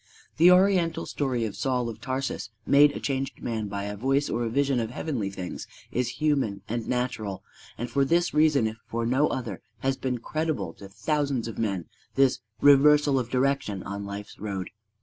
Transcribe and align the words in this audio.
The 0.37 0.49
oriental 0.49 1.05
story 1.05 1.45
of 1.45 1.55
Saul 1.55 1.87
of 1.87 2.01
Tarsus, 2.01 2.49
made 2.65 2.89
a 2.95 2.99
changed 2.99 3.39
man 3.43 3.67
by 3.67 3.83
a 3.83 3.95
voice 3.95 4.31
or 4.31 4.43
a 4.43 4.49
vision 4.49 4.79
of 4.79 4.89
heavenly 4.89 5.29
things, 5.29 5.67
is 5.91 6.17
human 6.19 6.63
and 6.67 6.87
natural, 6.87 7.43
and 7.77 7.87
for 7.87 8.03
this 8.03 8.33
reason 8.33 8.65
if 8.65 8.77
for 8.87 9.05
no 9.05 9.27
other 9.27 9.61
has 9.81 9.97
been 9.97 10.17
credible 10.17 10.73
to 10.79 10.89
thousands 10.89 11.47
of 11.47 11.59
men 11.59 11.85
this 12.15 12.39
reversal 12.61 13.19
of 13.19 13.29
direction 13.29 13.83
on 13.83 14.03
life's 14.03 14.39
road. 14.39 14.71